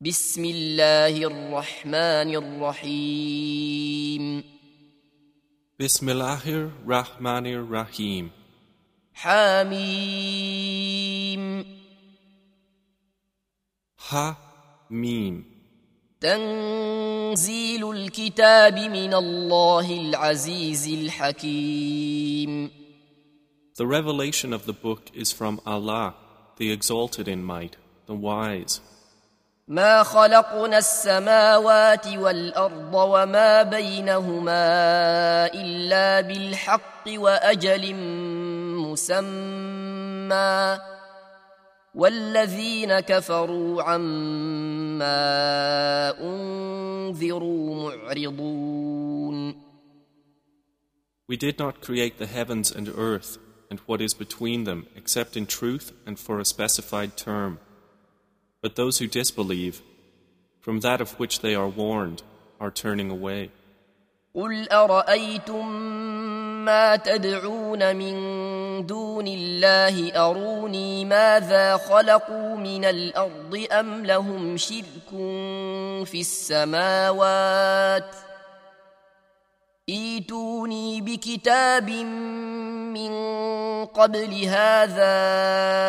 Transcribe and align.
بسم 0.00 0.44
الله 0.44 1.16
الرحمن 1.24 2.34
الرحيم 2.36 4.24
Bismillahir 5.80 6.70
Rahmanir 6.86 7.64
Rahim. 7.68 8.30
حميم 9.14 10.64
Ha 14.10 14.36
Mim. 14.90 15.44
تنزيل 16.20 17.90
الكتاب 17.90 18.78
من 18.78 19.14
الله 19.14 20.00
العزيز 20.00 20.88
الحكيم 20.88 22.70
The 23.76 23.86
revelation 23.86 24.52
of 24.52 24.66
the 24.66 24.72
book 24.74 25.10
is 25.14 25.32
from 25.32 25.60
Allah, 25.66 26.14
the 26.58 26.70
exalted 26.70 27.26
in 27.26 27.42
might, 27.42 27.76
the 28.06 28.14
wise. 28.14 28.80
ما 29.69 30.03
خلقنا 30.03 30.77
السماوات 30.77 32.07
والارض 32.07 32.93
وما 32.93 33.63
بينهما 33.63 34.65
الا 35.53 36.21
بالحق 36.21 37.05
واجل 37.07 37.95
مسمى 38.81 40.79
والذين 41.95 42.99
كفروا 42.99 43.83
عما 43.83 45.19
انذروا 46.21 47.91
معرضون 47.93 49.69
We 51.27 51.37
did 51.37 51.59
not 51.59 51.81
create 51.81 52.17
the 52.17 52.25
heavens 52.25 52.71
and 52.71 52.89
earth 52.89 53.37
and 53.69 53.79
what 53.85 54.01
is 54.01 54.15
between 54.15 54.63
them 54.63 54.87
except 54.95 55.37
in 55.37 55.45
truth 55.45 55.91
and 56.07 56.17
for 56.17 56.39
a 56.39 56.45
specified 56.45 57.15
term. 57.15 57.59
But 58.61 58.75
those 58.75 58.97
who 58.99 59.07
disbelieve, 59.07 59.81
from 60.59 60.81
that 60.81 60.99
of 60.99 61.17
which 61.19 61.39
they 61.39 61.55
are 61.55 61.69
warned, 61.69 62.23
are 62.59 62.71
turning 62.71 63.09
away. 63.09 63.51
قل 64.35 64.69
ارايتم 64.71 65.67
ما 66.65 66.95
تدعون 66.95 67.95
من 67.95 68.15
دون 68.85 69.27
الله 69.27 70.11
اروني 70.15 71.05
ماذا 71.05 71.77
خلقوا 71.77 72.55
من 72.55 72.85
الأرض 72.85 73.65
ام 73.71 74.05
لهم 74.05 74.57
شرك 74.57 75.09
في 76.05 76.19
السماوات 76.19 78.15
ايتوني 79.88 81.00
بكتاب 81.00 81.90
من 81.90 83.12
قبل 83.84 84.44
هذا 84.44 85.14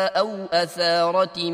او 0.06 0.44
اثاره 0.44 1.50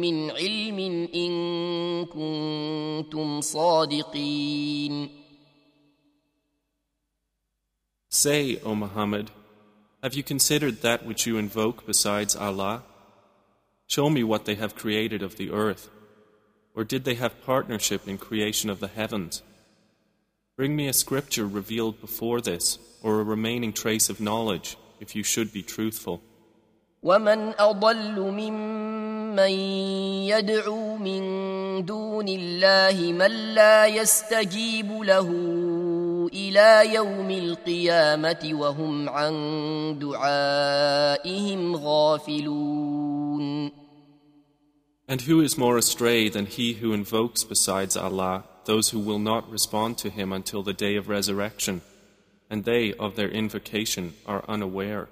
من 0.00 0.30
علم 0.30 1.08
ان 1.14 2.04
كنتم 2.06 3.40
صادقين 3.40 5.26
Say, 8.08 8.58
O 8.64 8.74
Muhammad, 8.74 9.30
have 10.02 10.14
you 10.14 10.22
considered 10.22 10.80
that 10.80 11.04
which 11.04 11.26
you 11.26 11.36
invoke 11.36 11.86
besides 11.86 12.34
Allah? 12.34 12.82
Show 13.86 14.08
me 14.08 14.24
what 14.24 14.46
they 14.46 14.54
have 14.54 14.74
created 14.74 15.22
of 15.22 15.36
the 15.36 15.50
earth. 15.50 15.90
Or 16.74 16.82
did 16.82 17.04
they 17.04 17.16
have 17.16 17.44
partnership 17.44 18.08
in 18.08 18.16
creation 18.16 18.70
of 18.70 18.80
the 18.80 18.88
heavens? 18.88 19.42
Bring 20.60 20.74
me 20.74 20.88
a 20.88 20.92
scripture 20.94 21.46
revealed 21.46 22.00
before 22.00 22.40
this, 22.40 22.78
or 23.02 23.20
a 23.20 23.24
remaining 23.24 23.72
trace 23.74 24.08
of 24.08 24.20
knowledge, 24.20 24.78
if 25.00 25.14
you 25.14 25.22
should 25.22 25.52
be 25.52 25.62
truthful. 25.62 26.22
ومن 27.02 27.54
اضل 27.58 28.20
ممن 28.20 29.50
يدعو 30.28 30.96
من 30.96 31.22
دون 31.84 32.28
الله 32.28 33.12
من 33.12 33.54
لا 33.54 33.86
يستجيب 33.86 34.92
له 35.02 35.28
الى 36.32 36.94
يوم 36.94 37.30
القيامه 37.30 38.50
وهم 38.52 39.08
عن 39.08 39.34
دعائهم 39.98 41.76
غافلون 41.76 43.70
And 45.08 45.20
who 45.20 45.40
is 45.40 45.56
more 45.56 45.76
astray 45.76 46.28
than 46.28 46.46
he 46.46 46.72
who 46.74 46.92
invokes 46.92 47.44
besides 47.44 47.96
Allah 47.96 48.42
those 48.64 48.90
who 48.90 48.98
will 48.98 49.18
not 49.18 49.50
respond 49.50 49.98
to 49.98 50.10
him 50.10 50.32
until 50.32 50.62
the 50.62 50.72
day 50.72 50.96
of 50.96 51.08
resurrection, 51.08 51.82
and 52.50 52.64
they 52.64 52.92
of 52.94 53.16
their 53.16 53.28
invocation 53.28 54.14
are 54.26 54.44
unaware? 54.48 55.08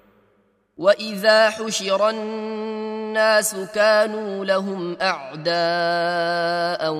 واذا 0.77 1.49
حشر 1.49 2.09
الناس 2.09 3.55
كانوا 3.55 4.45
لهم 4.45 4.97
اعداء 5.01 6.91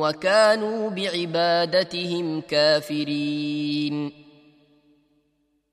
وكانوا 0.00 0.90
بعبادتهم 0.90 2.40
كافرين 2.40 4.12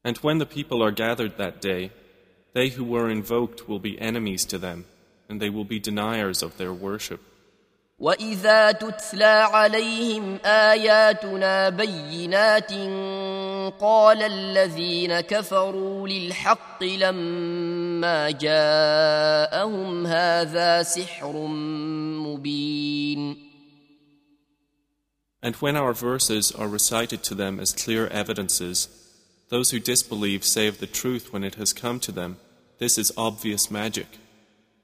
And 0.04 0.18
when 0.18 0.40
the 0.40 0.46
people 0.46 0.82
are 0.84 0.92
gathered 0.92 1.38
that 1.38 1.62
day, 1.62 1.92
they 2.54 2.70
who 2.70 2.84
were 2.84 3.10
invoked 3.10 3.70
will 3.70 3.80
be 3.80 4.02
enemies 4.02 4.46
to 4.46 4.58
them, 4.58 4.86
and 5.30 5.40
they 5.40 5.50
will 5.50 5.64
be 5.64 5.80
deniers 5.80 6.42
of 6.42 6.58
their 6.58 6.74
worship. 6.74 7.22
واذا 7.99 8.73
تتلى 8.73 9.25
عليهم 9.25 10.39
اياتنا 10.45 11.69
بينات 11.69 12.73
قال 13.81 14.23
الذين 14.23 15.21
كفروا 15.21 16.09
للحق 16.09 16.85
لما 16.85 18.31
جاءهم 18.31 20.07
هذا 20.07 20.83
سحر 20.83 21.33
مبين 22.27 23.47
And 25.43 25.55
when 25.57 25.77
our 25.77 25.93
verses 25.93 26.51
are 26.51 26.69
recited 26.69 27.23
to 27.23 27.35
them 27.35 27.61
as 27.61 27.73
clear 27.73 28.09
evidences, 28.09 28.89
those 29.49 29.71
who 29.71 29.79
disbelieve 29.79 30.45
say 30.45 30.67
of 30.67 30.81
the 30.81 30.89
truth 30.89 31.33
when 31.33 31.45
it 31.45 31.55
has 31.55 31.73
come 31.73 32.01
to 32.01 32.11
them, 32.11 32.37
This 32.79 32.99
is 32.99 33.11
obvious 33.17 33.71
magic. 33.71 34.07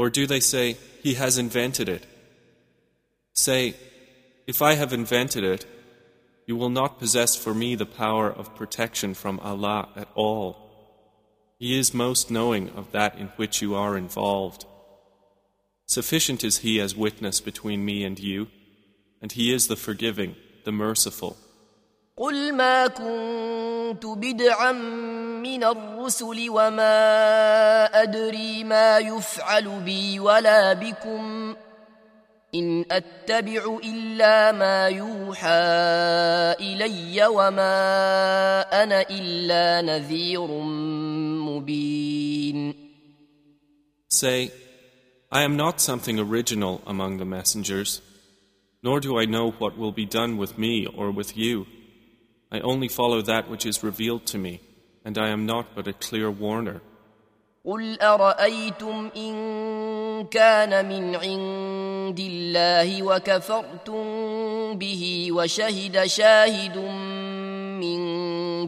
Or 0.00 0.08
do 0.08 0.26
they 0.26 0.40
say, 0.40 0.78
He 1.02 1.12
has 1.14 1.36
invented 1.36 1.86
it? 1.86 2.06
Say, 3.34 3.74
If 4.46 4.62
I 4.62 4.72
have 4.72 4.94
invented 4.94 5.44
it, 5.44 5.66
you 6.46 6.56
will 6.56 6.70
not 6.70 6.98
possess 6.98 7.36
for 7.36 7.52
me 7.52 7.74
the 7.74 7.84
power 7.84 8.30
of 8.32 8.56
protection 8.56 9.12
from 9.12 9.38
Allah 9.40 9.90
at 9.94 10.08
all. 10.14 10.56
He 11.58 11.78
is 11.78 11.92
most 11.92 12.30
knowing 12.30 12.70
of 12.70 12.92
that 12.92 13.18
in 13.18 13.26
which 13.36 13.60
you 13.60 13.74
are 13.74 13.94
involved. 13.94 14.64
Sufficient 15.84 16.44
is 16.44 16.60
He 16.60 16.80
as 16.80 16.96
witness 16.96 17.42
between 17.42 17.84
me 17.84 18.02
and 18.02 18.18
you, 18.18 18.48
and 19.20 19.30
He 19.30 19.52
is 19.52 19.68
the 19.68 19.76
forgiving, 19.76 20.34
the 20.64 20.72
merciful. 20.72 21.36
قل 22.19 22.53
ما 22.53 22.87
كنت 22.87 24.05
بدعا 24.05 24.71
من 25.43 25.63
الرسل 25.63 26.49
وما 26.49 26.95
ادري 28.03 28.63
ما 28.63 28.97
يفعل 28.99 29.79
بي 29.79 30.19
ولا 30.19 30.73
بكم 30.73 31.55
ان 32.55 32.85
اتبع 32.91 33.79
الا 33.83 34.51
ما 34.51 34.87
يوحى 34.87 35.49
الي 36.59 37.25
وما 37.27 37.73
انا 38.83 39.01
الا 39.09 39.81
نذير 39.81 40.47
مبين 41.51 42.85
Say, 44.09 44.51
I 45.29 45.41
am 45.41 45.57
not 45.57 45.81
something 45.81 46.17
original 46.17 46.81
among 46.87 47.17
the 47.17 47.25
messengers, 47.25 48.01
nor 48.81 49.01
do 49.01 49.19
I 49.19 49.25
know 49.25 49.51
what 49.51 49.77
will 49.77 49.91
be 49.91 50.05
done 50.05 50.37
with 50.37 50.57
me 50.57 50.87
or 50.87 51.11
with 51.11 51.35
you. 51.35 51.65
I 52.51 52.59
only 52.59 52.87
follow 52.87 53.21
that 53.21 53.49
which 53.49 53.65
is 53.65 53.83
revealed 53.83 54.25
to 54.27 54.37
me, 54.37 54.61
and 55.03 55.17
I 55.17 55.29
am 55.29 55.45
not 55.45 55.65
but 55.75 55.87
a 55.87 55.93
clear 55.93 56.29
warner. 56.31 56.81
قل 57.65 58.01
ارايتم 58.01 59.09
ان 59.17 59.35
كان 60.27 60.85
من 60.85 61.15
عند 61.15 62.19
الله 62.19 63.03
وكفرتم 63.03 64.03
به 64.77 65.27
وشهد 65.31 66.05
شاهد 66.05 66.77
من 67.81 67.99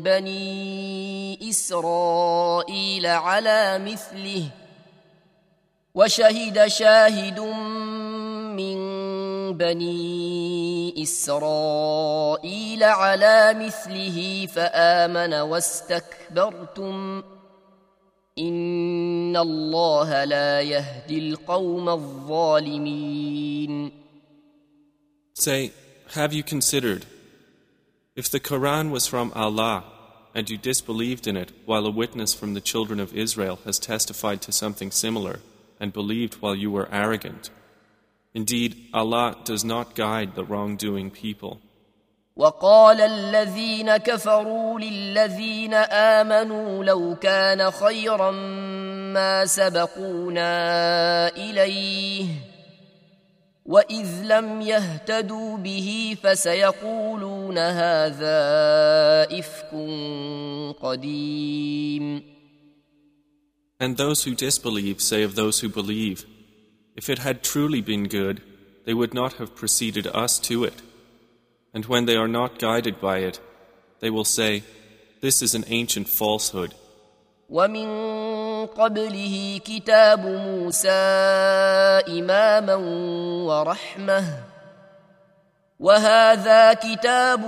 بني 0.01 1.49
اسرائيل 1.49 3.05
على 3.05 3.79
مثله 3.85 4.43
وشهد 5.95 6.67
شاهد 6.67 7.39
من 7.39 8.90
بني 9.53 11.03
اسرائيل 11.03 12.83
على 12.83 13.53
مثله 13.53 14.47
فامن 14.55 15.33
واستكبرتم 15.33 17.23
ان 18.39 19.37
الله 19.37 20.23
لا 20.23 20.61
يهدي 20.61 21.19
القوم 21.19 21.89
الظالمين 21.89 23.91
Say, 25.33 25.71
have 26.15 26.33
you 26.33 26.43
considered 26.43 27.05
if 28.15 28.29
the 28.29 28.39
Quran 28.39 28.89
was 28.89 29.05
from 29.05 29.31
Allah 29.35 29.83
and 30.33 30.49
you 30.49 30.57
disbelieved 30.57 31.27
in 31.27 31.37
it 31.37 31.51
while 31.65 31.85
a 31.85 31.91
witness 31.91 32.33
from 32.33 32.53
the 32.53 32.61
children 32.61 32.99
of 32.99 33.15
Israel 33.15 33.59
has 33.65 33.79
testified 33.79 34.41
to 34.43 34.51
something 34.51 34.91
similar 34.91 35.39
and 35.79 35.93
believed 35.93 36.41
while 36.41 36.55
you 36.55 36.71
were 36.71 36.89
arrogant? 36.91 37.49
Indeed, 38.33 38.89
Allah 38.93 39.35
does 39.43 39.63
not 39.65 39.95
guide 39.95 40.35
the 40.35 40.45
wrongdoing 40.45 41.11
people. 41.11 41.59
وقال 42.37 43.01
الذين 43.01 43.97
كفروا 43.97 44.79
للذين 44.79 45.73
امنوا 45.73 46.83
لو 46.83 47.15
كان 47.15 47.71
خيرا 47.71 48.31
ما 49.11 49.45
سبقونا 49.45 50.47
اليه 51.27 52.25
واذ 53.65 54.23
لم 54.23 54.61
يهتدوا 54.61 55.57
به 55.57 56.17
فسيقولون 56.23 57.57
هذا 57.57 58.37
افك 59.39 59.71
قديم 60.81 62.23
And 63.79 63.95
those 63.97 64.23
who 64.23 64.33
disbelieve 64.33 65.01
say 65.01 65.21
of 65.23 65.35
those 65.35 65.59
who 65.59 65.69
believe, 65.69 66.25
If 66.95 67.09
it 67.09 67.19
had 67.19 67.43
truly 67.43 67.81
been 67.81 68.05
good, 68.07 68.41
they 68.85 68.93
would 68.93 69.13
not 69.13 69.33
have 69.33 69.55
preceded 69.55 70.07
us 70.07 70.39
to 70.39 70.63
it. 70.63 70.81
And 71.73 71.85
when 71.85 72.05
they 72.05 72.15
are 72.15 72.27
not 72.27 72.59
guided 72.59 72.99
by 72.99 73.17
it, 73.19 73.39
they 73.99 74.09
will 74.09 74.25
say, 74.25 74.63
This 75.21 75.41
is 75.41 75.53
an 75.55 75.65
ancient 75.67 76.09
falsehood. 76.09 76.73
ومن 77.49 77.87
قبله 78.65 79.61
كتاب 79.65 80.25
موسى 80.25 80.89
إماما 82.09 82.75
ورحمة 83.47 84.23
وهذا 85.79 86.73
كتاب 86.73 87.45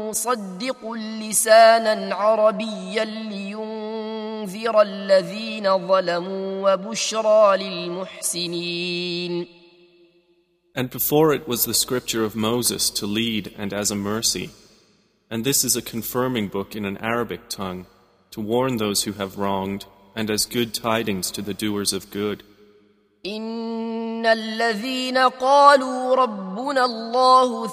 مصدق 0.00 0.92
لسانا 0.92 2.14
عربيا 2.14 3.04
لينذر 4.38 4.82
الذين 4.82 5.86
ظلموا 5.88 6.72
وبشرى 6.72 7.56
للمحسنين 7.56 9.46
And 10.76 10.90
before 10.90 11.32
it 11.32 11.46
was 11.46 11.64
the 11.64 11.74
scripture 11.74 12.24
of 12.24 12.34
Moses 12.34 12.90
to 12.90 13.06
lead 13.06 13.54
and 13.56 13.72
as 13.72 13.92
a 13.92 13.94
mercy. 13.94 14.50
And 15.30 15.44
this 15.44 15.64
is 15.64 15.76
a 15.76 15.82
confirming 15.82 16.48
book 16.48 16.74
in 16.74 16.84
an 16.84 16.98
Arabic 16.98 17.48
tongue 17.48 17.86
to 18.32 18.40
warn 18.40 18.78
those 18.78 19.04
who 19.04 19.12
have 19.12 19.38
wronged 19.38 19.86
and 20.16 20.30
as 20.30 20.46
good 20.46 20.74
tidings 20.74 21.30
to 21.30 21.42
the 21.42 21.54
doers 21.54 21.92
of 21.92 22.10
good. 22.10 22.42
إن 23.26 24.26
الذين 24.26 25.18
قالوا 25.18 26.14
ربنا 26.14 26.84
الله 26.84 27.66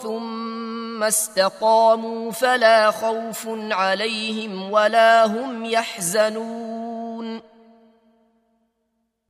ثم 0.96 1.02
استقاموا 1.02 2.32
فلا 2.32 2.90
خوف 2.90 3.48
عليهم 3.48 4.70
ولا 4.70 5.26
هم 5.26 5.64
يحزنون 5.64 7.42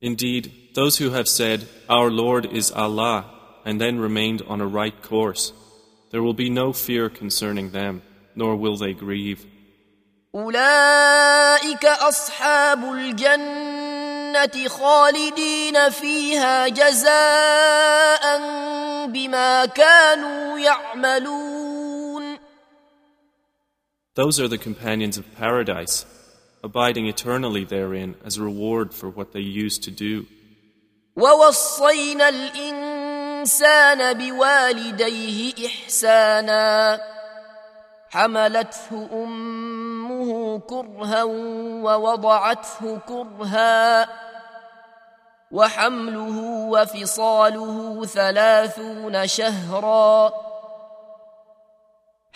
Indeed, 0.01 0.51
those 0.75 0.97
who 0.99 1.09
have 1.09 1.27
said, 1.27 1.67
Our 1.89 2.09
Lord 2.09 2.45
is 2.45 2.71
Allah, 2.71 3.25
and 3.65 3.81
then 3.81 3.99
remained 3.99 4.43
on 4.47 4.61
a 4.61 4.67
right 4.79 4.97
course, 5.01 5.51
there 6.11 6.23
will 6.23 6.35
be 6.45 6.49
no 6.49 6.71
fear 6.71 7.09
concerning 7.09 7.71
them, 7.71 8.01
nor 8.35 8.55
will 8.55 8.77
they 8.77 8.93
grieve. 8.93 9.45
أولئك 10.35 11.85
أصحاب 11.85 12.83
الجنة 12.93 14.67
خالدين 14.67 15.89
فيها 15.89 16.67
جزاء 16.67 18.37
بما 19.07 19.65
كانوا 19.65 20.59
يعملون 20.59 21.56
Those 24.16 24.38
are 24.38 24.48
the 24.48 24.58
companions 24.58 25.16
of 25.16 25.24
paradise, 25.36 26.04
abiding 26.62 27.06
eternally 27.06 27.64
therein 27.64 28.14
as 28.24 28.36
a 28.36 28.42
reward 28.42 28.92
for 28.92 29.08
what 29.08 29.32
they 29.32 29.40
used 29.40 29.82
to 29.84 29.90
do. 29.90 30.26
ووصينا 31.16 32.28
الإنسان 32.28 34.18
بوالديه 34.18 35.66
إحسانا 35.66 37.00
حملته 38.10 39.08
أمه 39.12 40.58
كرها 40.58 41.22
ووضعته 41.84 42.98
كرها 43.08 44.08
وحمله 45.50 46.38
وفصاله 46.68 48.04
ثلاثون 48.04 49.26
شهرا 49.26 50.32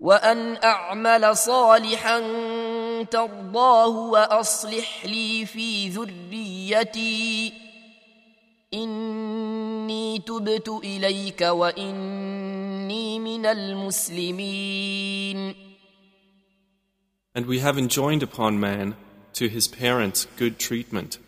وأن 0.00 0.56
أعمل 0.56 1.36
صالحا 1.36 2.20
ترضاه 3.02 3.88
وأصلح 3.88 5.06
لي 5.06 5.46
في 5.46 5.88
ذريتي 5.88 7.52
إني 8.74 10.18
تبت 10.18 10.68
إليك 10.68 11.40
وإني 11.40 13.18
من 13.18 13.46
المسلمين 13.46 14.88
And 17.34 17.46
we 17.46 17.58
have 17.60 17.78
enjoined 17.78 18.22
upon 18.24 18.58
man, 18.58 18.96
to 19.34 19.48
his 19.48 19.68
parents, 19.68 20.26
good 20.36 20.58
treatment. 20.58 21.18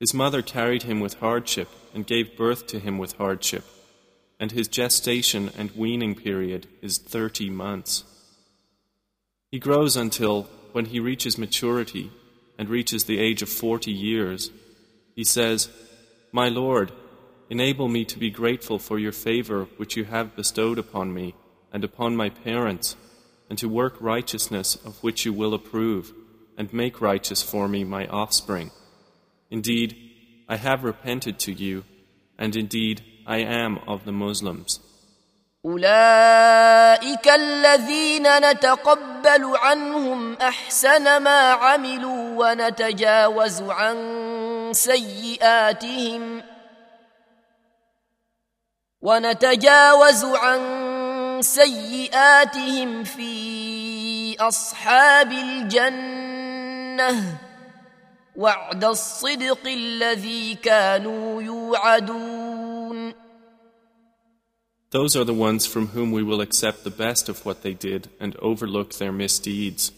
His 0.00 0.14
mother 0.14 0.40
carried 0.40 0.84
him 0.84 1.00
with 1.00 1.20
hardship 1.20 1.68
and 1.94 2.06
gave 2.06 2.38
birth 2.38 2.66
to 2.68 2.78
him 2.78 2.96
with 2.96 3.12
hardship, 3.18 3.64
and 4.38 4.52
his 4.52 4.68
gestation 4.68 5.50
and 5.56 5.70
weaning 5.72 6.14
period 6.14 6.66
is 6.82 6.98
thirty 6.98 7.50
months. 7.50 8.04
He 9.50 9.58
grows 9.58 9.96
until, 9.96 10.44
when 10.72 10.86
he 10.86 11.00
reaches 11.00 11.38
maturity 11.38 12.10
and 12.58 12.68
reaches 12.68 13.04
the 13.04 13.18
age 13.18 13.42
of 13.42 13.48
forty 13.48 13.92
years, 13.92 14.50
he 15.14 15.24
says, 15.24 15.70
My 16.32 16.48
Lord, 16.48 16.92
enable 17.48 17.88
me 17.88 18.04
to 18.04 18.18
be 18.18 18.30
grateful 18.30 18.78
for 18.78 18.98
your 18.98 19.12
favor 19.12 19.64
which 19.76 19.96
you 19.96 20.04
have 20.04 20.36
bestowed 20.36 20.78
upon 20.78 21.14
me 21.14 21.34
and 21.72 21.84
upon 21.84 22.16
my 22.16 22.28
parents 22.28 22.96
and 23.48 23.58
to 23.58 23.68
work 23.68 23.96
righteousness 24.00 24.76
of 24.84 25.02
which 25.02 25.24
you 25.24 25.32
will 25.32 25.54
approve, 25.54 26.12
and 26.58 26.72
make 26.72 27.00
righteous 27.00 27.42
for 27.42 27.68
me 27.68 27.84
my 27.84 28.06
offspring. 28.06 28.70
Indeed, 29.50 29.96
I 30.48 30.56
have 30.56 30.84
repented 30.84 31.38
to 31.40 31.52
you, 31.52 31.84
and 32.37 32.55
indeed 32.55 33.03
I 33.27 33.37
am 33.37 33.79
of 33.87 34.05
the 34.05 34.11
Muslims. 34.11 34.79
أولئك 35.65 37.27
الذين 37.27 38.39
نتقبل 38.49 39.57
عنهم 39.57 40.33
أحسن 40.33 41.17
ما 41.23 41.51
عملوا 41.51 42.51
ونتجاوز 42.51 43.61
عن 43.61 43.97
سيئاتهم 44.73 46.43
ونتجاوز 49.01 50.25
عن 50.25 50.61
سيئاتهم 51.41 53.03
في 53.03 54.35
أصحاب 54.39 55.31
الجنة 55.31 57.11
وعد 58.35 58.83
الصدق 58.83 59.67
الذي 59.67 60.55
كانوا 60.55 61.41
يوعدون 61.41 63.13
Those 64.91 65.15
are 65.15 65.23
the 65.23 65.33
ones 65.33 65.65
from 65.65 65.87
whom 65.87 66.11
we 66.11 66.21
will 66.21 66.41
accept 66.41 66.83
the 66.83 66.89
best 66.89 67.29
of 67.29 67.45
what 67.45 67.61
they 67.61 67.73
did 67.73 68.09
and 68.19 68.35
overlook 68.37 68.95
their 68.95 69.13
misdeeds, 69.13 69.93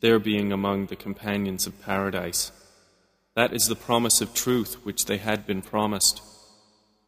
their 0.00 0.18
being 0.18 0.52
among 0.52 0.86
the 0.86 0.96
companions 0.96 1.66
of 1.66 1.82
paradise. 1.82 2.50
That 3.36 3.52
is 3.52 3.68
the 3.68 3.76
promise 3.76 4.22
of 4.22 4.32
truth 4.32 4.76
which 4.84 5.04
they 5.04 5.18
had 5.18 5.46
been 5.46 5.60
promised. 5.60 6.22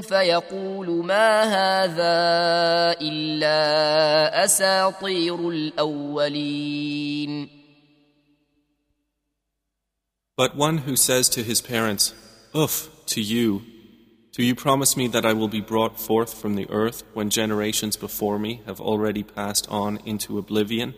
فيقول 0.00 1.06
ما 1.06 1.42
هذا 1.42 2.12
الا 3.00 4.44
اساطير 4.44 5.48
الاولين 5.50 7.48
But 10.36 10.56
one 10.56 10.78
who 10.78 10.96
says 10.96 11.28
to 11.30 11.42
his 11.42 11.60
parents, 11.60 12.14
Uff, 12.54 12.88
to 13.06 13.20
you, 13.20 13.62
do 14.32 14.42
you 14.42 14.54
promise 14.54 14.96
me 14.96 15.06
that 15.08 15.26
I 15.26 15.34
will 15.34 15.48
be 15.48 15.60
brought 15.60 16.00
forth 16.00 16.32
from 16.32 16.54
the 16.54 16.66
earth 16.70 17.02
when 17.12 17.28
generations 17.28 17.96
before 17.96 18.38
me 18.38 18.62
have 18.64 18.80
already 18.80 19.22
passed 19.22 19.68
on 19.68 19.98
into 20.06 20.38
oblivion, 20.38 20.94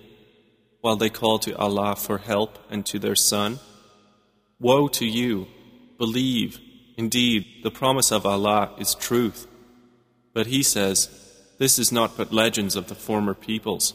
while 0.81 0.95
they 0.95 1.11
call 1.11 1.41
to 1.41 1.57
Allah 1.57 1.97
for 1.97 2.19
help 2.19 2.59
and 2.71 2.87
to 2.87 3.01
their 3.01 3.17
son? 3.17 3.59
Woe 4.61 4.87
to 4.89 5.07
you! 5.07 5.49
Believe, 5.99 6.61
Indeed, 6.98 7.46
the 7.63 7.72
promise 7.72 8.12
of 8.12 8.25
Allah 8.25 8.72
is 8.77 8.96
truth. 8.96 9.48
But 10.34 10.48
he 10.48 10.62
says, 10.63 11.10
This 11.58 11.80
is 11.80 11.92
not 11.92 12.18
but 12.18 12.34
legends 12.34 12.75
of 12.75 12.88
the 12.88 12.96
former 12.96 13.34
peoples. 13.34 13.94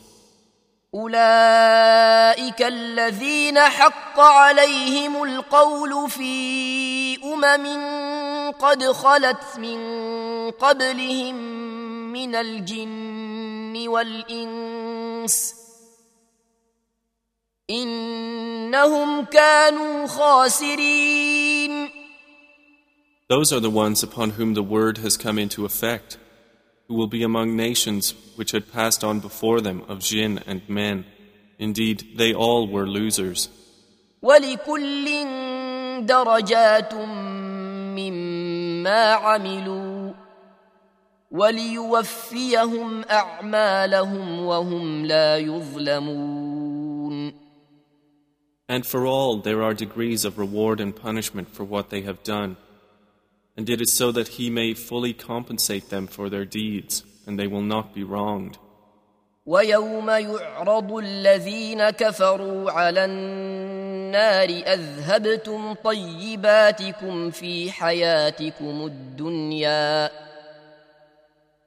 اولئك 0.94 2.62
الذين 2.62 3.59
حق 3.59 4.21
عليهم 4.21 5.23
القول 5.23 6.11
في 6.11 7.16
امم 7.25 8.50
قد 8.50 8.85
خلت 8.85 9.59
من 9.59 9.80
قبلهم 10.50 11.35
من 12.12 12.35
الجن 12.35 13.88
والانس 13.88 15.54
انهم 17.71 19.25
كانوا 19.25 20.06
خاسرين 20.06 22.01
Those 23.32 23.51
are 23.51 23.60
the 23.60 23.70
ones 23.70 24.03
upon 24.03 24.32
whom 24.32 24.53
the 24.53 24.63
word 24.63 25.00
has 25.00 25.17
come 25.17 25.38
into 25.38 25.65
effect, 25.65 26.17
who 26.88 26.96
will 26.96 27.08
be 27.08 27.24
among 27.24 27.56
nations 27.58 28.13
which 28.36 28.51
had 28.51 28.72
passed 28.72 29.03
on 29.03 29.20
before 29.20 29.60
them 29.60 29.84
of 29.89 30.00
jinn 30.00 30.39
and 30.48 30.62
men. 30.70 31.06
Indeed, 31.60 32.17
they 32.17 32.34
all 32.34 32.67
were 32.67 32.88
losers. 32.88 33.50
ولكل 34.22 35.06
درجات 36.06 36.94
مما 37.96 39.13
عملوا 39.13 40.13
وليوفيهم 41.32 43.03
اعمالهم 43.03 44.39
وهم 44.39 45.06
لا 45.06 45.38
يظلمون 45.38 47.34
And 48.70 48.86
for 48.86 49.06
all 49.06 49.38
there 49.38 49.63
are 49.63 49.74
degrees 49.74 50.25
of 50.25 50.38
reward 50.38 50.82
and 50.82 50.94
punishment 50.96 51.48
for 51.50 51.63
what 51.63 51.89
they 51.89 52.01
have 52.01 52.22
done. 52.24 52.58
And 53.58 53.70
it 53.70 53.82
is 53.82 53.94
so 53.94 54.12
that 54.12 54.27
he 54.27 54.50
may 54.50 54.74
fully 54.74 55.13
compensate 55.13 55.89
them 55.89 56.08
for 56.08 56.29
their 56.29 56.46
deeds, 56.46 57.03
and 57.25 57.39
they 57.39 57.48
will 57.48 57.63
not 57.63 57.96
be 57.96 58.03
wronged. 58.03 58.58
ويوم 59.48 60.10
يعرض 60.10 60.91
الذين 60.91 61.89
كفروا 61.89 62.72
على 62.72 63.06
النار 63.06 64.50
اذهبتم 64.50 65.74
طيباتكم 65.74 67.32
في 67.32 67.72
حياتكم 67.72 68.86
الدنيا 68.86 70.12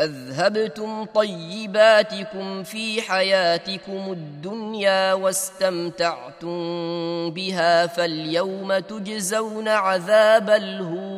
اذهبتم 0.01 1.05
طيباتكم 1.05 2.63
في 2.63 3.03
حياتكم 3.03 4.13
الدنيا 4.13 5.13
واستمتعتم 5.13 6.51
بها 7.31 7.87
فاليوم 7.87 8.79
تجزون 8.79 9.69
عذاب 9.69 10.51
الهون 10.51 11.14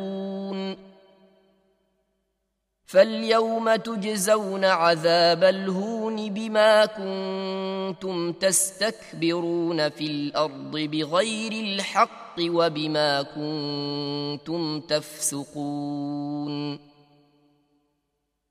فاليوم 2.93 3.75
تجزون 3.75 4.65
عذاب 4.65 5.43
الهون 5.43 6.33
بما 6.33 6.85
كنتم 6.85 8.31
تستكبرون 8.31 9.89
في 9.89 10.05
الارض 10.05 10.77
بغير 10.77 11.51
الحق 11.51 12.35
وبما 12.39 13.21
كنتم 13.21 14.79
تفسقون 14.79 16.79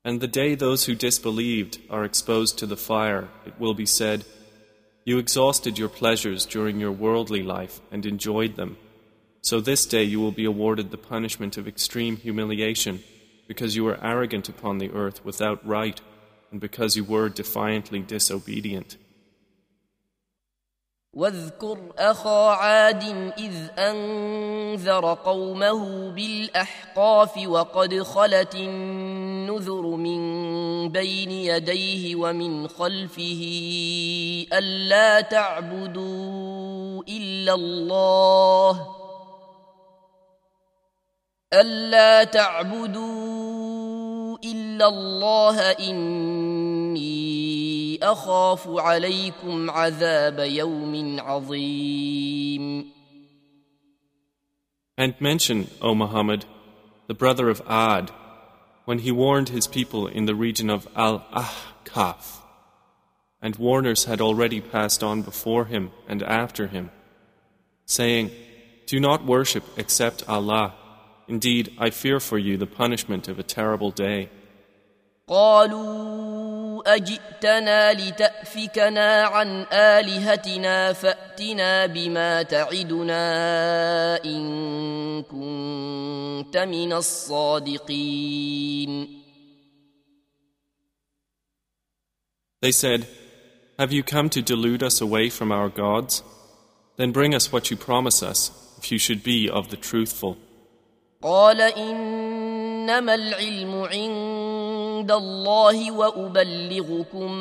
And 0.05 0.19
the 0.19 0.27
day 0.27 0.55
those 0.55 0.83
who 0.83 0.95
disbelieved 0.95 1.79
are 1.89 2.03
exposed 2.03 2.57
to 2.57 2.65
the 2.65 2.75
fire, 2.75 3.29
it 3.45 3.57
will 3.57 3.73
be 3.73 3.85
said, 3.85 4.25
You 5.05 5.17
exhausted 5.17 5.79
your 5.79 5.87
pleasures 5.87 6.45
during 6.45 6.81
your 6.81 6.91
worldly 6.91 7.41
life 7.41 7.79
and 7.89 8.05
enjoyed 8.05 8.57
them. 8.57 8.75
So 9.41 9.61
this 9.61 9.85
day 9.85 10.03
you 10.03 10.19
will 10.19 10.33
be 10.33 10.43
awarded 10.43 10.91
the 10.91 11.05
punishment 11.13 11.57
of 11.57 11.69
extreme 11.69 12.17
humiliation 12.17 13.01
because 13.47 13.75
you 13.75 13.83
were 13.83 13.99
arrogant 14.03 14.49
upon 14.49 14.77
the 14.77 14.91
earth 14.91 15.23
without 15.25 15.65
right 15.65 15.99
and 16.51 16.59
because 16.59 16.95
you 16.95 17.03
were 17.03 17.29
defiantly 17.29 17.99
disobedient. 17.99 18.97
واذكر 21.13 21.77
اخا 21.97 22.49
عاد 22.49 23.03
اذ 23.37 23.79
انذر 23.79 25.13
قومه 25.13 26.09
بالاحقاف 26.09 27.47
وقد 27.47 28.01
خلت 28.03 28.55
النذر 28.55 29.81
من 29.81 30.21
بين 30.89 31.31
يديه 31.31 32.15
ومن 32.15 32.67
خلفه 32.67 33.43
الا 34.53 35.21
تعبدوا 35.21 37.03
الا 37.07 37.53
الله 37.53 38.96
الا 41.53 42.23
تعبدوا 42.23 43.13
الا 44.43 44.87
الله 44.87 45.59
اني 45.71 47.13
اخاف 48.03 48.67
عليكم 48.67 49.71
عذاب 49.71 50.39
يوم 50.39 51.19
عظيم 51.19 52.93
And 54.95 55.15
mention, 55.19 55.69
O 55.81 55.95
Muhammad, 55.95 56.45
the 57.07 57.15
brother 57.15 57.49
of 57.49 57.63
Ad, 57.67 58.11
when 58.85 58.99
he 58.99 59.11
warned 59.11 59.49
his 59.49 59.65
people 59.67 60.07
in 60.07 60.25
the 60.25 60.35
region 60.35 60.69
of 60.69 60.87
Al 60.95 61.19
Ahqaf. 61.33 62.41
And 63.41 63.55
warners 63.55 64.05
had 64.05 64.21
already 64.21 64.61
passed 64.61 65.03
on 65.03 65.21
before 65.21 65.65
him 65.65 65.91
and 66.07 66.21
after 66.23 66.67
him, 66.67 66.91
saying, 67.85 68.31
Do 68.85 68.99
not 68.99 69.25
worship 69.25 69.63
except 69.77 70.29
Allah. 70.29 70.75
Indeed, 71.27 71.73
I 71.79 71.89
fear 71.89 72.19
for 72.19 72.37
you 72.37 72.57
the 72.57 72.67
punishment 72.67 73.27
of 73.27 73.39
a 73.39 73.43
terrible 73.43 73.91
day. 73.91 74.29
قالوا 75.27 76.95
اجئتنا 76.95 77.93
لتافكنا 77.93 79.23
عن 79.23 79.65
الهتنا 79.71 80.93
فاتنا 80.93 81.85
بما 81.85 82.43
تعدنا 82.43 83.23
ان 84.25 85.23
كنت 85.23 86.57
من 86.57 86.93
الصادقين 86.93 88.43
They 92.61 92.71
said, 92.71 93.07
Have 93.77 93.91
you 93.91 94.03
come 94.03 94.29
to 94.29 94.41
delude 94.41 94.83
us 94.83 95.01
away 95.01 95.29
from 95.29 95.51
our 95.51 95.67
gods? 95.67 96.23
Then 96.95 97.11
bring 97.11 97.35
us 97.35 97.51
what 97.51 97.69
you 97.69 97.75
promise 97.75 98.23
us, 98.23 98.51
if 98.77 98.89
you 98.91 98.97
should 98.97 99.21
be 99.23 99.49
of 99.49 99.69
the 99.69 99.75
truthful. 99.75 100.37
قال 101.21 101.61
انما 101.61 103.15
العلم 103.15 103.73
عند 103.75 105.11
الله 105.11 105.91
وابلغكم 105.91 107.31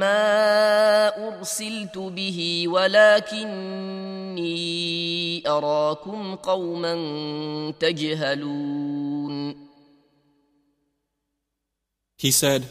ما 0.00 1.08
ارسلت 1.28 1.98
به 1.98 2.64
ولكني 2.68 4.46
اراكم 5.48 6.34
قوما 6.34 6.94
تجهلون 7.80 9.66
He 12.18 12.30
said, 12.30 12.64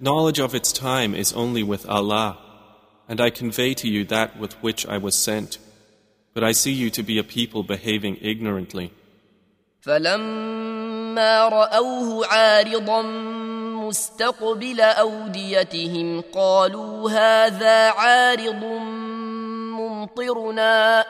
Knowledge 0.00 0.38
of 0.38 0.54
its 0.54 0.70
time 0.72 1.14
is 1.14 1.32
only 1.32 1.62
with 1.62 1.88
Allah, 1.88 2.36
and 3.08 3.20
I 3.20 3.30
convey 3.30 3.72
to 3.74 3.88
you 3.88 4.04
that 4.04 4.38
with 4.38 4.52
which 4.62 4.86
I 4.86 4.98
was 4.98 5.14
sent. 5.14 5.58
But 6.34 6.44
I 6.44 6.52
see 6.52 6.72
you 6.72 6.90
to 6.90 7.02
be 7.02 7.18
a 7.18 7.24
people 7.24 7.62
behaving 7.62 8.18
ignorantly. 8.20 8.92
فلما 9.87 11.47
رأوه 11.47 12.27
عارضا 12.27 13.01
مستقبل 13.87 14.81
أوديتهم 14.81 16.21
قالوا 16.21 17.11
هذا 17.11 17.89
عارض 17.89 18.63
ممطرنا. 19.79 21.05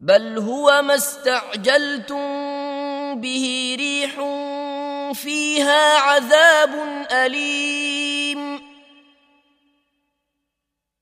بل 0.00 0.38
هو 0.38 0.82
ما 0.82 0.94
استعجلتم 0.94 2.20
به 3.20 3.76
ريح 3.78 4.14
فيها 5.14 5.98
عذاب 5.98 6.70
أليم. 7.12 8.58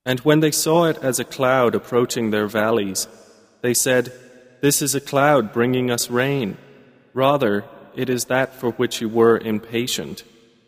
And 0.04 0.20
when 0.20 0.40
they 0.40 0.52
saw 0.52 0.84
it 0.84 0.98
as 1.02 1.18
a 1.18 1.24
cloud 1.24 1.74
approaching 1.74 2.30
their 2.30 2.46
valleys, 2.46 3.08
they 3.62 3.74
said, 3.74 4.12
This 4.61 4.81
is 4.81 4.93
a 4.95 5.01
cloud 5.01 5.53
bringing 5.53 5.89
us 5.89 6.09
rain. 6.09 6.57
Rather, 7.13 7.65
it 7.95 8.09
is 8.09 8.25
that 8.25 8.53
for 8.53 8.71
which 8.71 9.01
you 9.01 9.09
were 9.09 9.37
impatient, 9.37 10.23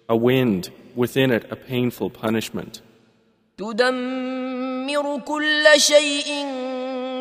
a 0.09 0.15
wind, 0.15 0.71
within 0.95 1.31
it 1.31 1.45
a 1.51 1.55
painful 1.55 2.09
punishment. 2.09 2.81
تدمر 3.57 5.19
كل 5.19 5.65
شيء 5.77 6.45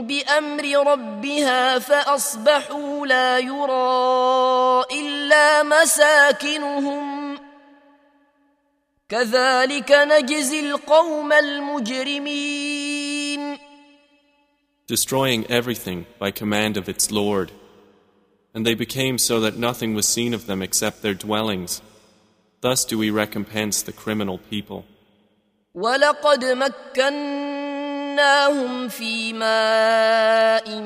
بأمر 0.03 0.93
ربها 0.93 1.79
فأصبحوا 1.79 3.07
لا 3.07 3.39
يرى 3.39 4.85
إلا 4.93 5.63
مساكنهم 5.63 7.39
كذلك 9.09 9.93
نجزي 9.93 10.61
القوم 10.61 11.33
المجرمين 11.33 12.76
Destroying 14.87 15.47
everything 15.47 16.07
by 16.19 16.31
command 16.31 16.77
of 16.77 16.89
its 16.89 17.11
Lord. 17.11 17.53
And 18.55 18.67
they 18.67 18.75
became 18.75 19.17
so 19.19 19.41
that 19.41 19.57
nothing 19.57 19.95
was 19.95 20.07
seen 20.07 20.35
of 20.35 20.47
them 20.47 20.61
except 20.63 21.03
their 21.03 21.15
dwellings. 21.15 21.81
Thus 22.61 22.85
do 22.85 22.99
we 22.99 23.11
recompense 23.11 23.83
the 23.83 23.93
criminal 23.93 24.39
people. 24.39 24.85
ولقد 25.75 26.45
مكناهم 26.45 27.69
في 28.89 29.33
ماء 29.33 30.83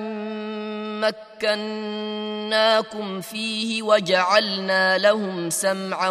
مكناكم 1.37 3.21
فيه 3.21 3.83
وجعلنا 3.83 4.99
لهم 4.99 5.51
سمعا 5.51 6.11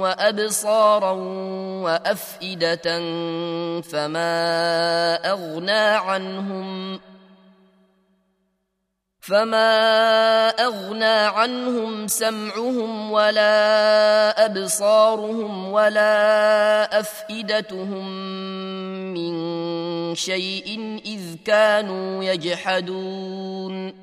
وابصارا 0.00 1.12
وافئده 1.82 2.82
فما 3.80 5.14
اغنى 5.14 5.80
عنهم 5.80 7.00
فما 9.23 10.49
اغنى 10.49 11.05
عنهم 11.05 12.07
سمعهم 12.07 13.11
ولا 13.11 14.45
ابصارهم 14.45 15.71
ولا 15.71 16.99
افئدتهم 16.99 18.07
من 19.13 19.35
شيء 20.15 20.99
اذ 21.05 21.35
كانوا 21.45 22.23
يجحدون 22.23 23.93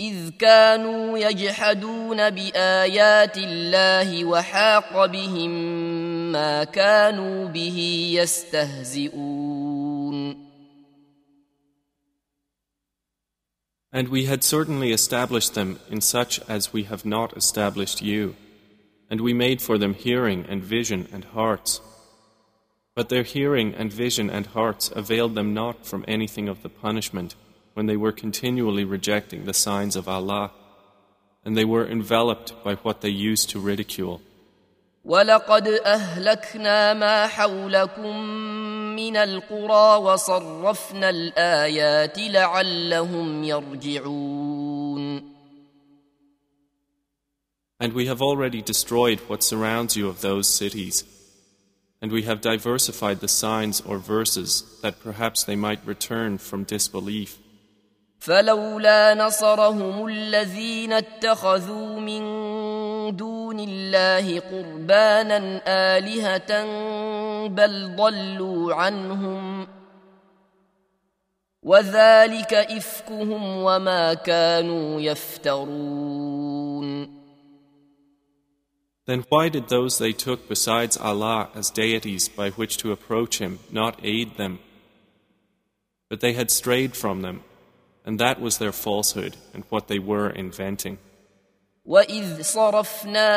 اذ 0.00 0.30
كانوا 0.38 1.18
يجحدون 1.18 2.30
بايات 2.30 3.36
الله 3.36 4.24
وحاق 4.24 5.06
بهم 5.06 5.50
ما 6.32 6.64
كانوا 6.64 7.48
به 7.48 8.10
يستهزئون 8.14 9.37
And 13.91 14.07
we 14.09 14.25
had 14.25 14.43
certainly 14.43 14.91
established 14.91 15.53
them 15.53 15.79
in 15.89 16.01
such 16.01 16.39
as 16.49 16.73
we 16.73 16.83
have 16.83 17.05
not 17.05 17.37
established 17.37 18.01
you, 18.01 18.35
and 19.09 19.21
we 19.21 19.33
made 19.33 19.61
for 19.61 19.77
them 19.77 19.93
hearing 19.93 20.45
and 20.49 20.63
vision 20.63 21.07
and 21.13 21.25
hearts. 21.25 21.79
But 22.95 23.09
their 23.09 23.23
hearing 23.23 23.73
and 23.75 23.91
vision 23.93 24.29
and 24.29 24.47
hearts 24.47 24.91
availed 24.95 25.35
them 25.35 25.53
not 25.53 25.85
from 25.85 26.05
anything 26.07 26.47
of 26.49 26.63
the 26.63 26.69
punishment 26.69 27.35
when 27.75 27.85
they 27.85 27.97
were 27.97 28.11
continually 28.11 28.83
rejecting 28.83 29.45
the 29.45 29.53
signs 29.53 29.95
of 29.95 30.07
Allah, 30.07 30.51
and 31.43 31.57
they 31.57 31.65
were 31.65 31.87
enveloped 31.87 32.63
by 32.63 32.75
what 32.75 33.01
they 33.01 33.09
used 33.09 33.49
to 33.51 33.59
ridicule. 33.59 34.21
ولقد 35.05 35.67
اهلكنا 35.67 36.93
ما 36.93 37.27
حولكم 37.27 38.15
من 38.97 39.15
القرى 39.17 40.03
وصرفنا 40.03 41.09
الايات 41.09 42.19
لعلهم 42.19 43.43
يرجعون 43.43 45.33
And 47.79 47.93
we 47.93 48.05
have 48.05 48.21
already 48.21 48.61
destroyed 48.61 49.19
what 49.27 49.43
surrounds 49.43 49.97
you 49.97 50.07
of 50.07 50.21
those 50.21 50.47
cities, 50.47 51.03
and 52.01 52.11
we 52.11 52.21
have 52.23 52.39
diversified 52.39 53.19
the 53.19 53.27
signs 53.27 53.81
or 53.81 53.97
verses 53.97 54.63
that 54.81 55.01
perhaps 55.03 55.43
they 55.43 55.57
might 55.57 55.85
return 55.85 56.37
from 56.37 56.63
disbelief. 56.63 57.39
فلولا 58.19 59.13
نصرهم 59.13 60.07
الذين 60.07 60.93
اتخذوا 60.93 61.99
من 61.99 62.23
دون 63.11 63.59
الله 63.59 64.39
قربانا 64.39 65.61
الهه 65.97 66.65
بل 67.47 67.95
ضلوا 67.95 68.75
عنهم 68.75 69.67
وذلك 71.63 72.53
افكهم 72.53 73.57
وما 73.57 74.13
كانوا 74.13 75.01
يفترون 75.01 76.53
Then 79.05 79.25
why 79.27 79.49
did 79.49 79.67
those 79.67 79.97
they 79.97 80.13
took 80.13 80.47
besides 80.47 80.95
Allah 80.95 81.49
as 81.53 81.69
deities 81.69 82.29
by 82.29 82.51
which 82.51 82.77
to 82.77 82.93
approach 82.93 83.39
Him 83.39 83.59
not 83.69 83.99
aid 84.01 84.37
them? 84.37 84.59
But 86.09 86.21
they 86.21 86.33
had 86.33 86.49
strayed 86.49 86.95
from 86.95 87.21
them, 87.21 87.43
and 88.05 88.17
that 88.17 88.39
was 88.39 88.59
their 88.59 88.71
falsehood 88.71 89.35
and 89.53 89.65
what 89.69 89.89
they 89.89 89.99
were 89.99 90.29
inventing. 90.29 90.99
واذ 91.88 92.42
صرفنا 92.42 93.30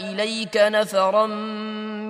اليك 0.00 0.56
نفرا 0.56 1.26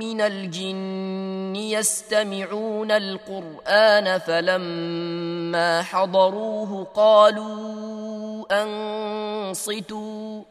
من 0.01 0.21
الجن 0.21 1.57
يستمعون 1.57 2.91
القران 2.91 4.19
فلما 4.19 5.83
حضروه 5.83 6.85
قالوا 6.85 8.47
انصتوا 8.63 10.43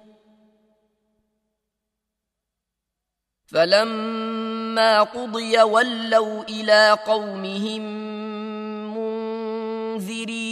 فلما 3.46 5.04
قضي 5.04 5.62
ولوا 5.62 6.44
إلى 6.44 6.98
قومهم 7.06 7.82
منذرين 9.98 10.48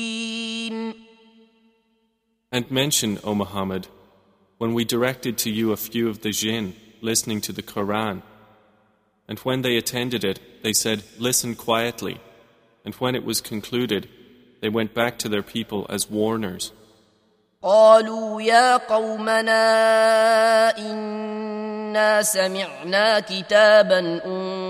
And 2.51 2.71
mention, 2.71 3.19
O 3.23 3.35
Muhammad, 3.35 3.87
when 4.58 4.74
we 4.74 4.84
directed 4.84 5.38
to 5.38 5.50
you 5.50 5.72
a 5.72 5.76
few 5.76 6.08
of 6.08 6.20
the 6.20 6.30
jinn 6.30 6.74
listening 7.00 7.40
to 7.42 7.52
the 7.52 7.62
Quran. 7.62 8.22
And 9.28 9.38
when 9.40 9.62
they 9.62 9.76
attended 9.76 10.24
it, 10.24 10.40
they 10.62 10.72
said, 10.72 11.04
Listen 11.18 11.54
quietly. 11.54 12.20
And 12.84 12.94
when 12.96 13.14
it 13.14 13.24
was 13.24 13.40
concluded, 13.40 14.08
they 14.60 14.68
went 14.68 14.94
back 14.94 15.18
to 15.18 15.28
their 15.28 15.42
people 15.42 15.86
as 15.88 16.10
warners. 16.10 16.72
قالوا 17.62 18.42
يا 18.42 18.76
قومنا 18.76 19.60
إنا 20.78 22.22
سمعنا 22.22 23.20
كتابا 23.20 23.98
أنزل 24.24 24.63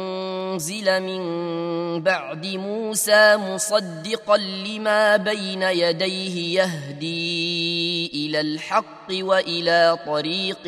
من 1.00 2.02
بعد 2.02 2.46
موسى 2.46 3.36
مصدقا 3.36 4.36
لما 4.36 5.16
بين 5.16 5.62
يديه 5.62 6.60
يهدي 6.62 8.06
إلى 8.14 8.40
الحق 8.40 9.06
وإلى 9.10 9.98
طريق 10.06 10.66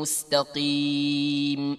مستقيم 0.00 1.76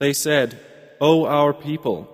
They 0.00 0.14
said, 0.14 0.58
O 0.98 1.26
our 1.26 1.52
people, 1.52 2.08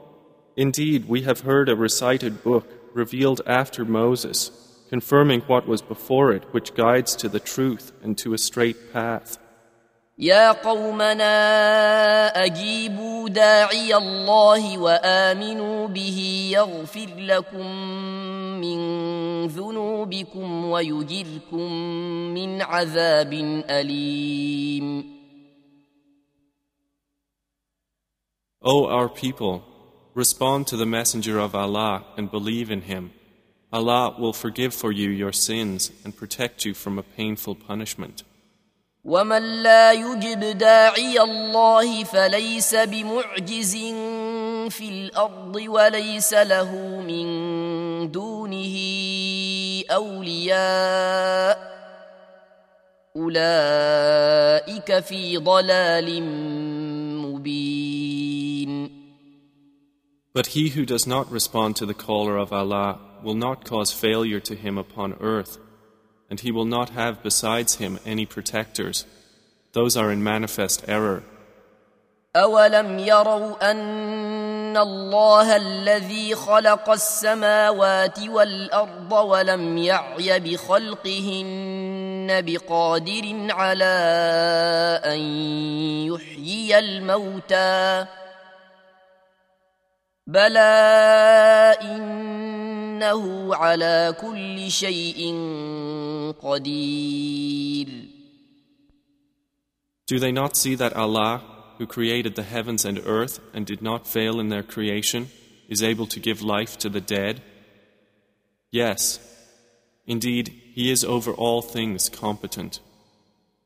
indeed 0.56 1.08
we 1.08 1.22
have 1.22 1.40
heard 1.40 1.68
a 1.68 1.76
recited 1.76 2.42
book 2.42 2.66
revealed 2.94 3.40
after 3.46 3.84
Moses, 3.84 4.50
confirming 4.90 5.42
what 5.42 5.68
was 5.68 5.82
before 5.82 6.32
it, 6.32 6.42
which 6.52 6.74
guides 6.74 7.14
to 7.16 7.28
the 7.28 7.38
truth 7.38 7.92
and 8.02 8.18
to 8.18 8.34
a 8.34 8.38
straight 8.38 8.92
path. 8.92 9.38
يا 10.20 10.52
قومنا 10.52 11.26
أجيبوا 12.44 13.28
داعي 13.28 13.96
الله 13.96 14.78
وآمنوا 14.78 15.88
به 15.88 16.50
يغفر 16.52 17.08
لكم 17.18 17.66
من 18.60 18.78
ذنوبكم 19.46 20.64
ويجركم 20.64 21.72
من 22.34 22.62
عذاب 22.62 23.32
أليم 23.70 25.16
O 28.68 28.86
our 28.86 29.08
people, 29.08 29.62
respond 30.14 30.66
to 30.66 30.76
the 30.76 30.86
Messenger 30.86 31.38
of 31.38 31.54
Allah 31.54 32.04
and 32.16 32.32
believe 32.32 32.68
in 32.68 32.80
him, 32.80 33.12
Allah 33.72 34.16
will 34.18 34.32
forgive 34.32 34.74
for 34.74 34.90
you 34.90 35.08
your 35.08 35.32
sins 35.32 35.92
and 36.02 36.16
protect 36.16 36.64
you 36.64 36.74
from 36.74 36.98
a 36.98 37.04
painful 37.04 37.54
punishment. 37.54 38.24
ومن 39.05 39.63
لا 39.63 39.91
يجب 39.91 40.57
داعي 40.57 41.21
الله 41.21 42.03
فليس 42.03 42.75
بمعجز 42.75 43.75
في 44.69 44.89
الأرض 44.89 45.55
وليس 45.55 46.33
له 46.33 46.75
من 47.01 47.27
دونه 48.11 48.75
اولياء 49.91 51.71
اولئك 53.15 54.99
في 54.99 55.37
ضلال 55.37 56.23
مبين 57.17 59.01
But 60.33 60.47
he 60.47 60.69
who 60.69 60.85
does 60.85 61.05
not 61.05 61.29
respond 61.29 61.75
to 61.75 61.85
the 61.85 61.93
caller 61.93 62.37
of 62.37 62.53
Allah 62.53 62.99
will 63.21 63.35
not 63.35 63.65
cause 63.65 63.91
failure 63.91 64.39
to 64.39 64.55
him 64.55 64.77
upon 64.77 65.15
earth, 65.19 65.57
and 66.30 66.40
he 66.40 66.50
will 66.50 66.64
not 66.64 66.90
have 66.90 67.22
besides 67.22 67.76
him 67.76 67.98
any 68.04 68.26
protectors. 68.26 69.06
Those 69.72 69.96
are 69.96 70.10
in 70.10 70.22
manifest 70.22 70.84
error. 70.88 71.22
أولم 72.36 72.98
يروا 72.98 73.70
أن 73.70 74.76
الله 74.76 75.56
الذي 75.56 76.34
خلق 76.34 76.90
السماوات 76.90 78.28
والأرض 78.28 79.12
ولم 79.12 79.78
يعي 79.78 80.40
بخلقهن 80.40 82.42
بقادر 82.46 83.46
على 83.50 83.96
أن 85.04 85.20
يحيي 86.12 86.78
الموتى 86.78 88.06
بلى 90.26 91.76
إنه 93.00 93.54
على 93.54 94.14
كل 94.20 94.70
شيء 94.70 95.20
قدير 96.42 97.88
Do 100.06 100.20
they 100.20 100.30
not 100.30 100.56
see 100.56 100.76
that 100.76 100.92
Allah, 100.92 101.42
who 101.78 101.86
created 101.86 102.36
the 102.36 102.44
heavens 102.44 102.84
and 102.84 103.00
earth 103.04 103.40
and 103.52 103.66
did 103.66 103.82
not 103.82 104.06
fail 104.06 104.38
in 104.38 104.50
their 104.50 104.62
creation, 104.62 105.30
is 105.68 105.82
able 105.82 106.06
to 106.06 106.20
give 106.20 106.42
life 106.42 106.78
to 106.78 106.88
the 106.88 107.00
dead? 107.00 107.42
Yes, 108.70 109.18
indeed, 110.06 110.46
He 110.74 110.92
is 110.92 111.04
over 111.04 111.32
all 111.32 111.60
things 111.60 112.08
competent. 112.08 112.78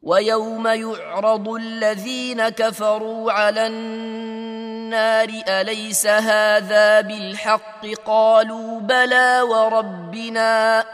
ويوم 0.06 0.68
يعرض 0.68 1.50
الذين 1.50 2.50
كفروا 2.50 3.32
على 3.32 3.68
النار 3.68 5.30
أليس 5.48 6.08
هذا 6.08 7.02
بالحق 7.02 7.86
قالوا 8.06 8.80
بلى 8.80 9.42
وربنا 9.42 10.86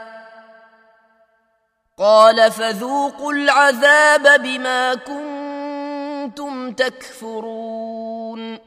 قال 1.98 2.52
فذوقوا 2.52 3.32
العذاب 3.32 4.42
بما 4.42 4.94
كنتم 4.94 6.72
تكفرون 6.72 8.58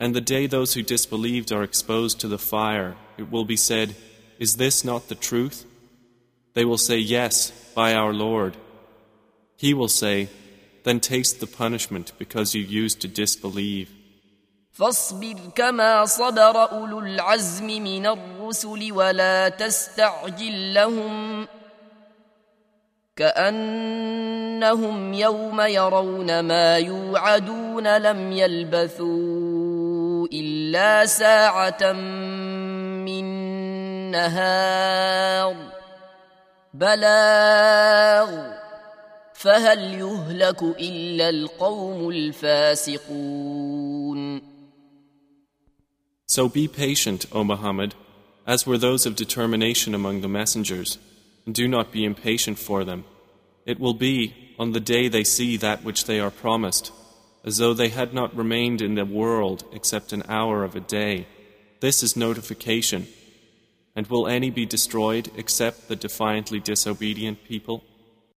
And 0.00 0.14
the 0.14 0.20
day 0.20 0.46
those 0.46 0.74
who 0.74 0.82
disbelieved 0.84 1.50
are 1.50 1.64
exposed 1.64 2.20
to 2.20 2.28
the 2.28 2.38
fire, 2.38 2.94
it 3.16 3.32
will 3.32 3.44
be 3.44 3.56
said, 3.56 3.96
Is 4.38 4.54
this 4.54 4.84
not 4.84 5.08
the 5.08 5.16
truth? 5.16 5.66
They 6.54 6.64
will 6.64 6.78
say, 6.78 6.98
Yes, 6.98 7.50
by 7.74 7.94
our 7.94 8.14
Lord. 8.14 8.56
He 9.58 9.74
will 9.74 9.88
say, 9.88 10.28
Then 10.84 11.00
taste 11.00 11.40
the 11.40 11.48
punishment 11.48 12.12
because 12.16 12.54
you 12.54 12.62
used 12.62 13.00
to 13.02 13.08
disbelieve. 13.08 13.90
فاصبر 14.72 15.36
كما 15.54 16.04
صبر 16.04 16.70
أولو 16.72 17.00
العزم 17.00 17.66
من 17.66 18.06
الرسل 18.06 18.92
ولا 18.92 19.48
تستعجل 19.48 20.74
لهم 20.74 21.46
كأنهم 23.16 25.14
يوم 25.14 25.60
يرون 25.60 26.40
ما 26.40 26.78
يوعدون 26.78 27.96
لم 27.96 28.32
يلبثوا 28.32 30.26
إلا 30.32 31.06
ساعة 31.06 31.92
من 33.02 33.24
نهار 34.10 35.56
بلاغ 36.74 38.57
فهل 39.37 39.79
يهلك 39.99 40.63
إلا 40.63 41.29
القوم 41.29 42.09
الفاسقون 42.09 43.63
So 46.25 46.49
be 46.49 46.67
patient, 46.67 47.25
O 47.31 47.43
Muhammad, 47.43 47.95
as 48.47 48.65
were 48.65 48.77
those 48.77 49.05
of 49.05 49.15
determination 49.15 49.93
among 49.93 50.21
the 50.21 50.27
messengers, 50.27 50.97
and 51.45 51.53
do 51.53 51.67
not 51.67 51.91
be 51.91 52.05
impatient 52.05 52.57
for 52.57 52.83
them. 52.83 53.05
It 53.65 53.79
will 53.79 53.93
be, 53.93 54.33
on 54.57 54.71
the 54.71 54.79
day 54.79 55.07
they 55.09 55.23
see 55.23 55.57
that 55.57 55.83
which 55.83 56.05
they 56.05 56.19
are 56.19 56.31
promised, 56.31 56.91
as 57.43 57.57
though 57.57 57.73
they 57.73 57.89
had 57.89 58.13
not 58.13 58.35
remained 58.35 58.81
in 58.81 58.95
the 58.95 59.05
world 59.05 59.63
except 59.73 60.13
an 60.13 60.23
hour 60.27 60.63
of 60.63 60.75
a 60.75 60.79
day. 60.79 61.27
This 61.81 62.01
is 62.01 62.15
notification. 62.15 63.07
And 63.95 64.07
will 64.07 64.27
any 64.27 64.49
be 64.49 64.65
destroyed 64.65 65.29
except 65.37 65.87
the 65.87 65.95
defiantly 65.95 66.59
disobedient 66.59 67.43
people? 67.43 67.83